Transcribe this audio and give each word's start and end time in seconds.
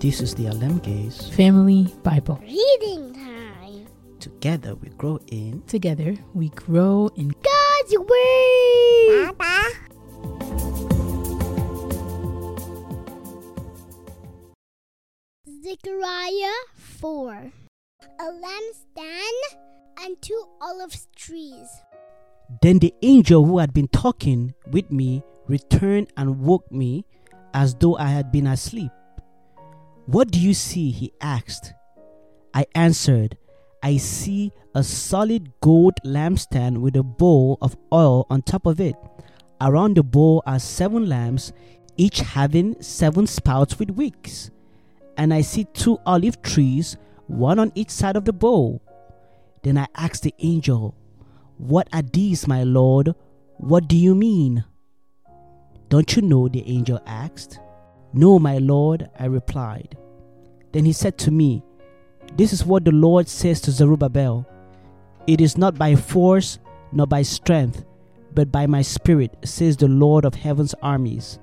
This 0.00 0.22
is 0.22 0.34
the 0.34 0.48
Alem 0.48 0.78
Gaze. 0.78 1.28
Family 1.36 1.92
Bible. 2.02 2.40
Reading 2.40 3.12
time. 3.12 3.84
Together 4.18 4.74
we 4.74 4.88
grow 4.96 5.20
in. 5.26 5.60
Together 5.66 6.16
we 6.32 6.48
grow 6.48 7.10
in 7.16 7.28
God's 7.28 7.98
Word. 7.98 9.36
Papa. 9.36 9.60
Zechariah 15.62 16.60
4. 16.76 17.52
A 18.00 18.24
lampstand 18.24 19.42
and 20.00 20.16
two 20.22 20.42
olive 20.62 20.96
trees. 21.14 21.68
Then 22.62 22.78
the 22.78 22.94
angel 23.02 23.44
who 23.44 23.58
had 23.58 23.74
been 23.74 23.88
talking 23.88 24.54
with 24.72 24.90
me 24.90 25.22
returned 25.46 26.10
and 26.16 26.40
woke 26.40 26.72
me 26.72 27.04
as 27.52 27.74
though 27.74 27.98
I 27.98 28.06
had 28.06 28.32
been 28.32 28.46
asleep. 28.46 28.92
What 30.10 30.32
do 30.32 30.40
you 30.40 30.54
see? 30.54 30.90
he 30.90 31.12
asked. 31.20 31.72
I 32.52 32.66
answered, 32.74 33.38
I 33.80 33.96
see 33.98 34.50
a 34.74 34.82
solid 34.82 35.52
gold 35.60 35.94
lampstand 36.04 36.78
with 36.78 36.96
a 36.96 37.04
bowl 37.04 37.58
of 37.62 37.76
oil 37.92 38.26
on 38.28 38.42
top 38.42 38.66
of 38.66 38.80
it. 38.80 38.96
Around 39.60 39.96
the 39.96 40.02
bowl 40.02 40.42
are 40.46 40.58
seven 40.58 41.08
lamps, 41.08 41.52
each 41.96 42.18
having 42.18 42.82
seven 42.82 43.28
spouts 43.28 43.78
with 43.78 43.90
wicks. 43.90 44.50
And 45.16 45.32
I 45.32 45.42
see 45.42 45.62
two 45.74 46.00
olive 46.04 46.42
trees, 46.42 46.96
one 47.28 47.60
on 47.60 47.70
each 47.76 47.90
side 47.90 48.16
of 48.16 48.24
the 48.24 48.32
bowl. 48.32 48.82
Then 49.62 49.78
I 49.78 49.86
asked 49.94 50.24
the 50.24 50.34
angel, 50.40 50.96
What 51.56 51.86
are 51.92 52.02
these, 52.02 52.48
my 52.48 52.64
Lord? 52.64 53.14
What 53.58 53.86
do 53.86 53.96
you 53.96 54.16
mean? 54.16 54.64
Don't 55.88 56.16
you 56.16 56.22
know? 56.22 56.48
the 56.48 56.68
angel 56.68 56.98
asked. 57.06 57.60
No, 58.12 58.40
my 58.40 58.58
Lord, 58.58 59.08
I 59.16 59.26
replied. 59.26 59.96
Then 60.72 60.84
he 60.84 60.92
said 60.92 61.18
to 61.18 61.30
me, 61.30 61.62
This 62.36 62.52
is 62.52 62.64
what 62.64 62.84
the 62.84 62.92
Lord 62.92 63.28
says 63.28 63.60
to 63.62 63.70
Zerubbabel 63.70 64.46
It 65.26 65.40
is 65.40 65.58
not 65.58 65.78
by 65.78 65.96
force 65.96 66.58
nor 66.92 67.06
by 67.06 67.22
strength, 67.22 67.84
but 68.34 68.52
by 68.52 68.66
my 68.66 68.82
spirit, 68.82 69.36
says 69.44 69.76
the 69.76 69.88
Lord 69.88 70.24
of 70.24 70.34
heaven's 70.34 70.74
armies. 70.82 71.38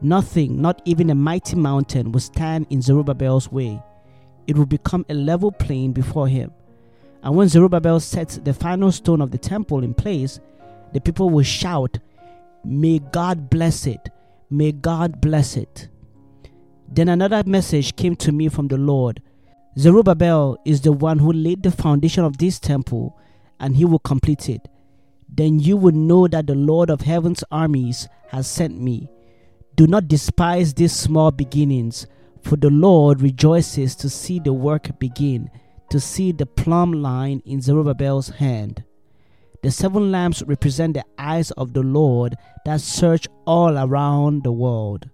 Nothing, 0.00 0.60
not 0.60 0.80
even 0.84 1.10
a 1.10 1.14
mighty 1.14 1.56
mountain, 1.56 2.12
will 2.12 2.20
stand 2.20 2.66
in 2.70 2.82
Zerubbabel's 2.82 3.50
way. 3.50 3.82
It 4.46 4.56
will 4.56 4.66
become 4.66 5.04
a 5.08 5.14
level 5.14 5.50
plain 5.50 5.92
before 5.92 6.28
him. 6.28 6.52
And 7.22 7.34
when 7.36 7.48
Zerubbabel 7.48 8.00
sets 8.00 8.38
the 8.38 8.54
final 8.54 8.92
stone 8.92 9.20
of 9.20 9.30
the 9.30 9.38
temple 9.38 9.82
in 9.82 9.94
place, 9.94 10.40
the 10.92 11.00
people 11.00 11.30
will 11.30 11.42
shout, 11.42 11.98
May 12.64 12.98
God 12.98 13.50
bless 13.50 13.86
it! 13.86 14.08
May 14.50 14.72
God 14.72 15.20
bless 15.20 15.56
it! 15.56 15.88
Then 16.90 17.08
another 17.08 17.42
message 17.46 17.96
came 17.96 18.16
to 18.16 18.32
me 18.32 18.48
from 18.48 18.68
the 18.68 18.78
Lord 18.78 19.22
Zerubbabel 19.78 20.58
is 20.64 20.80
the 20.80 20.90
one 20.90 21.20
who 21.20 21.32
laid 21.32 21.62
the 21.62 21.70
foundation 21.70 22.24
of 22.24 22.38
this 22.38 22.58
temple, 22.58 23.16
and 23.60 23.76
he 23.76 23.84
will 23.84 24.00
complete 24.00 24.48
it. 24.48 24.66
Then 25.28 25.60
you 25.60 25.76
will 25.76 25.94
know 25.94 26.26
that 26.26 26.48
the 26.48 26.56
Lord 26.56 26.90
of 26.90 27.02
heaven's 27.02 27.44
armies 27.52 28.08
has 28.30 28.48
sent 28.48 28.80
me. 28.80 29.08
Do 29.76 29.86
not 29.86 30.08
despise 30.08 30.74
these 30.74 30.92
small 30.92 31.30
beginnings, 31.30 32.08
for 32.42 32.56
the 32.56 32.70
Lord 32.70 33.20
rejoices 33.20 33.94
to 33.96 34.08
see 34.08 34.40
the 34.40 34.52
work 34.52 34.98
begin, 34.98 35.48
to 35.90 36.00
see 36.00 36.32
the 36.32 36.46
plumb 36.46 36.92
line 36.92 37.40
in 37.44 37.60
Zerubbabel's 37.60 38.30
hand. 38.30 38.82
The 39.62 39.70
seven 39.70 40.10
lamps 40.10 40.42
represent 40.42 40.94
the 40.94 41.04
eyes 41.18 41.52
of 41.52 41.72
the 41.72 41.82
Lord 41.82 42.34
that 42.64 42.80
search 42.80 43.28
all 43.46 43.78
around 43.78 44.42
the 44.42 44.52
world. 44.52 45.08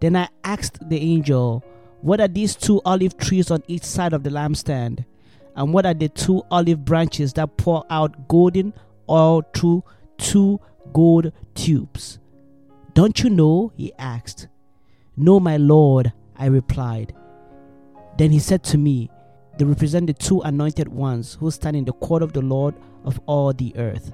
Then 0.00 0.16
I 0.16 0.28
asked 0.44 0.88
the 0.88 0.98
angel, 0.98 1.64
What 2.02 2.20
are 2.20 2.28
these 2.28 2.54
two 2.54 2.80
olive 2.84 3.16
trees 3.16 3.50
on 3.50 3.62
each 3.66 3.84
side 3.84 4.12
of 4.12 4.22
the 4.22 4.30
lampstand? 4.30 5.04
And 5.54 5.72
what 5.72 5.86
are 5.86 5.94
the 5.94 6.08
two 6.08 6.42
olive 6.50 6.84
branches 6.84 7.32
that 7.34 7.56
pour 7.56 7.84
out 7.88 8.28
golden 8.28 8.74
oil 9.08 9.42
through 9.54 9.84
two 10.18 10.60
gold 10.92 11.32
tubes? 11.54 12.18
Don't 12.92 13.22
you 13.22 13.30
know? 13.30 13.72
he 13.74 13.92
asked. 13.98 14.48
No, 15.16 15.40
my 15.40 15.56
lord, 15.56 16.12
I 16.36 16.46
replied. 16.46 17.14
Then 18.18 18.30
he 18.30 18.38
said 18.38 18.62
to 18.64 18.78
me, 18.78 19.10
They 19.56 19.64
represent 19.64 20.06
the 20.06 20.12
two 20.12 20.42
anointed 20.42 20.88
ones 20.88 21.34
who 21.40 21.50
stand 21.50 21.76
in 21.76 21.86
the 21.86 21.92
court 21.92 22.22
of 22.22 22.34
the 22.34 22.42
Lord 22.42 22.74
of 23.04 23.18
all 23.26 23.52
the 23.52 23.74
earth. 23.76 24.12